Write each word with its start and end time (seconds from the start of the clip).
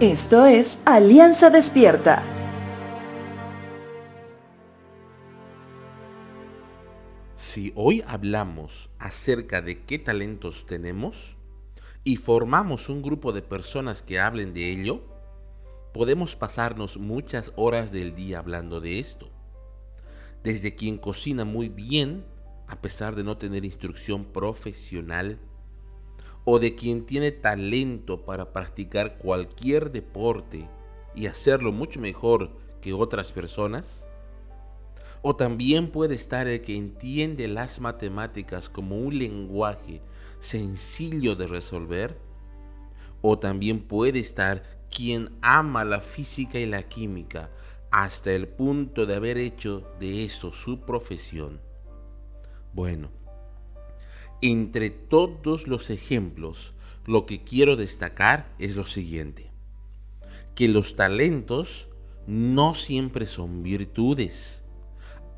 Esto 0.00 0.44
es 0.44 0.78
Alianza 0.84 1.48
Despierta. 1.48 2.22
Si 7.34 7.72
hoy 7.74 8.04
hablamos 8.06 8.90
acerca 8.98 9.62
de 9.62 9.86
qué 9.86 9.98
talentos 9.98 10.66
tenemos 10.66 11.38
y 12.04 12.16
formamos 12.16 12.90
un 12.90 13.00
grupo 13.00 13.32
de 13.32 13.40
personas 13.40 14.02
que 14.02 14.20
hablen 14.20 14.52
de 14.52 14.70
ello, 14.70 15.00
podemos 15.94 16.36
pasarnos 16.36 16.98
muchas 16.98 17.54
horas 17.56 17.90
del 17.90 18.14
día 18.14 18.40
hablando 18.40 18.82
de 18.82 18.98
esto. 18.98 19.30
Desde 20.42 20.74
quien 20.74 20.98
cocina 20.98 21.46
muy 21.46 21.70
bien, 21.70 22.26
a 22.68 22.82
pesar 22.82 23.16
de 23.16 23.24
no 23.24 23.38
tener 23.38 23.64
instrucción 23.64 24.26
profesional, 24.26 25.40
o 26.48 26.60
de 26.60 26.76
quien 26.76 27.04
tiene 27.04 27.32
talento 27.32 28.24
para 28.24 28.52
practicar 28.52 29.18
cualquier 29.18 29.90
deporte 29.90 30.70
y 31.14 31.26
hacerlo 31.26 31.72
mucho 31.72 32.00
mejor 32.00 32.52
que 32.80 32.92
otras 32.92 33.32
personas? 33.32 34.06
¿O 35.22 35.34
también 35.34 35.90
puede 35.90 36.14
estar 36.14 36.46
el 36.46 36.60
que 36.60 36.76
entiende 36.76 37.48
las 37.48 37.80
matemáticas 37.80 38.68
como 38.68 38.96
un 38.96 39.18
lenguaje 39.18 40.00
sencillo 40.38 41.34
de 41.34 41.48
resolver? 41.48 42.16
¿O 43.22 43.40
también 43.40 43.80
puede 43.80 44.20
estar 44.20 44.62
quien 44.88 45.30
ama 45.42 45.84
la 45.84 46.00
física 46.00 46.60
y 46.60 46.66
la 46.66 46.84
química 46.84 47.50
hasta 47.90 48.30
el 48.32 48.46
punto 48.46 49.04
de 49.04 49.16
haber 49.16 49.36
hecho 49.36 49.82
de 49.98 50.24
eso 50.24 50.52
su 50.52 50.82
profesión? 50.82 51.60
Bueno, 52.72 53.10
entre 54.42 54.90
todos 54.90 55.66
los 55.66 55.90
ejemplos, 55.90 56.74
lo 57.06 57.26
que 57.26 57.42
quiero 57.42 57.76
destacar 57.76 58.52
es 58.58 58.76
lo 58.76 58.84
siguiente, 58.84 59.50
que 60.54 60.68
los 60.68 60.96
talentos 60.96 61.90
no 62.26 62.74
siempre 62.74 63.26
son 63.26 63.62
virtudes, 63.62 64.64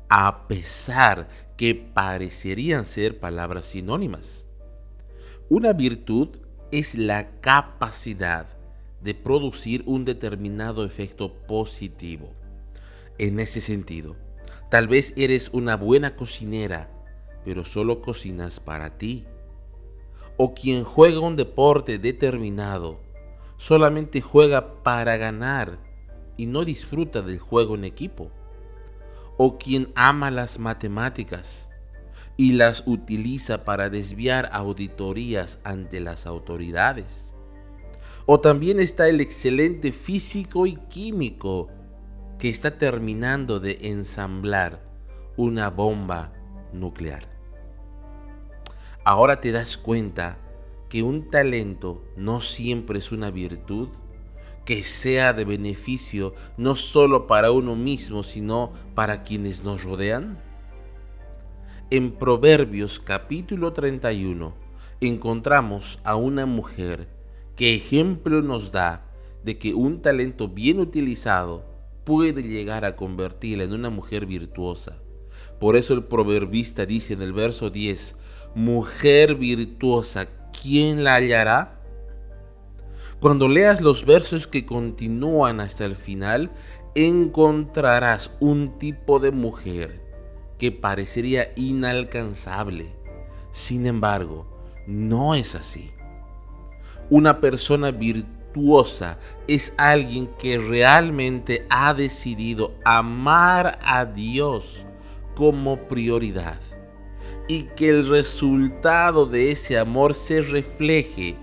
a 0.09 0.47
pesar 0.47 1.29
que 1.55 1.75
parecerían 1.75 2.85
ser 2.85 3.19
palabras 3.19 3.67
sinónimas. 3.67 4.47
Una 5.49 5.73
virtud 5.73 6.37
es 6.71 6.95
la 6.95 7.39
capacidad 7.41 8.47
de 9.01 9.13
producir 9.13 9.83
un 9.85 10.05
determinado 10.05 10.85
efecto 10.85 11.33
positivo. 11.47 12.33
En 13.17 13.39
ese 13.39 13.61
sentido, 13.61 14.15
tal 14.69 14.87
vez 14.87 15.13
eres 15.17 15.49
una 15.53 15.75
buena 15.75 16.15
cocinera 16.15 16.89
pero 17.43 17.63
solo 17.63 18.01
cocinas 18.01 18.59
para 18.59 18.97
ti. 18.97 19.25
O 20.37 20.53
quien 20.53 20.83
juega 20.83 21.19
un 21.19 21.35
deporte 21.35 21.99
determinado, 21.99 22.99
solamente 23.57 24.21
juega 24.21 24.83
para 24.83 25.17
ganar 25.17 25.79
y 26.37 26.45
no 26.45 26.63
disfruta 26.63 27.21
del 27.21 27.39
juego 27.39 27.75
en 27.75 27.83
equipo. 27.83 28.31
O 29.37 29.57
quien 29.57 29.91
ama 29.95 30.31
las 30.31 30.59
matemáticas 30.59 31.69
y 32.37 32.53
las 32.53 32.83
utiliza 32.87 33.65
para 33.65 33.89
desviar 33.89 34.49
auditorías 34.53 35.59
ante 35.65 35.99
las 35.99 36.25
autoridades. 36.25 37.33
O 38.25 38.39
también 38.39 38.79
está 38.79 39.09
el 39.09 39.19
excelente 39.19 39.91
físico 39.91 40.65
y 40.65 40.77
químico 40.87 41.67
que 42.37 42.47
está 42.47 42.77
terminando 42.77 43.59
de 43.59 43.79
ensamblar 43.81 44.87
una 45.35 45.69
bomba 45.69 46.38
nuclear. 46.73 47.27
Ahora 49.03 49.41
te 49.41 49.51
das 49.51 49.77
cuenta 49.77 50.37
que 50.89 51.03
un 51.03 51.29
talento 51.29 52.03
no 52.17 52.39
siempre 52.39 52.99
es 52.99 53.11
una 53.11 53.31
virtud 53.31 53.89
que 54.65 54.83
sea 54.83 55.33
de 55.33 55.45
beneficio 55.45 56.35
no 56.57 56.75
solo 56.75 57.25
para 57.25 57.51
uno 57.51 57.75
mismo, 57.75 58.21
sino 58.21 58.71
para 58.93 59.23
quienes 59.23 59.63
nos 59.63 59.83
rodean? 59.83 60.39
En 61.89 62.11
Proverbios 62.11 62.99
capítulo 62.99 63.73
31 63.73 64.53
encontramos 65.01 65.99
a 66.03 66.15
una 66.15 66.45
mujer 66.45 67.07
que 67.55 67.73
ejemplo 67.73 68.43
nos 68.43 68.71
da 68.71 69.05
de 69.43 69.57
que 69.57 69.73
un 69.73 70.01
talento 70.01 70.49
bien 70.49 70.79
utilizado 70.79 71.65
puede 72.03 72.43
llegar 72.43 72.85
a 72.85 72.95
convertirla 72.95 73.63
en 73.63 73.73
una 73.73 73.89
mujer 73.89 74.25
virtuosa. 74.27 75.01
Por 75.59 75.75
eso 75.75 75.93
el 75.93 76.03
proverbista 76.03 76.85
dice 76.85 77.13
en 77.13 77.21
el 77.21 77.33
verso 77.33 77.69
10, 77.69 78.15
mujer 78.55 79.35
virtuosa, 79.35 80.27
¿quién 80.51 81.03
la 81.03 81.15
hallará? 81.15 81.81
Cuando 83.19 83.49
leas 83.49 83.81
los 83.81 84.05
versos 84.05 84.47
que 84.47 84.65
continúan 84.65 85.59
hasta 85.59 85.83
el 85.83 85.97
final, 85.97 86.51
encontrarás 86.95 88.31
un 88.39 88.79
tipo 88.79 89.19
de 89.19 89.31
mujer 89.31 90.01
que 90.57 90.71
parecería 90.71 91.51
inalcanzable. 91.57 92.93
Sin 93.51 93.85
embargo, 93.85 94.47
no 94.87 95.35
es 95.35 95.55
así. 95.55 95.91
Una 97.09 97.41
persona 97.41 97.91
virtuosa 97.91 99.17
es 99.47 99.73
alguien 99.77 100.29
que 100.39 100.57
realmente 100.57 101.65
ha 101.69 101.93
decidido 101.93 102.75
amar 102.85 103.79
a 103.83 104.05
Dios 104.05 104.85
como 105.39 105.87
prioridad 105.87 106.59
y 107.47 107.63
que 107.77 107.87
el 107.87 108.09
resultado 108.09 109.25
de 109.25 109.51
ese 109.51 109.79
amor 109.79 110.13
se 110.13 110.41
refleje 110.41 111.37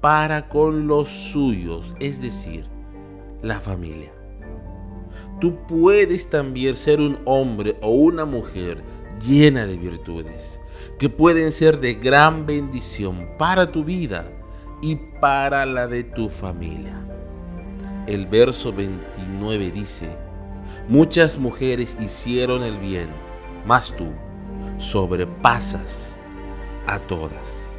para 0.00 0.48
con 0.48 0.86
los 0.86 1.08
suyos, 1.08 1.96
es 1.98 2.22
decir, 2.22 2.66
la 3.42 3.58
familia. 3.58 4.12
Tú 5.40 5.56
puedes 5.66 6.30
también 6.30 6.76
ser 6.76 7.00
un 7.00 7.18
hombre 7.24 7.76
o 7.82 7.90
una 7.90 8.24
mujer 8.24 8.84
llena 9.26 9.66
de 9.66 9.78
virtudes 9.78 10.60
que 11.00 11.08
pueden 11.08 11.50
ser 11.50 11.80
de 11.80 11.94
gran 11.94 12.46
bendición 12.46 13.30
para 13.36 13.72
tu 13.72 13.82
vida 13.82 14.30
y 14.80 14.94
para 15.20 15.66
la 15.66 15.88
de 15.88 16.04
tu 16.04 16.28
familia. 16.28 17.04
El 18.06 18.28
verso 18.28 18.72
29 18.72 19.72
dice, 19.72 20.08
muchas 20.88 21.38
mujeres 21.38 21.96
hicieron 22.00 22.62
el 22.62 22.78
bien 22.78 23.08
mas 23.64 23.94
tú 23.96 24.12
sobrepasas 24.78 26.16
a 26.86 26.98
todas. 26.98 27.73